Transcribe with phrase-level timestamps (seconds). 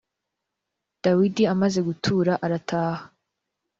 [1.03, 3.03] dawidi amaze gutura arataha.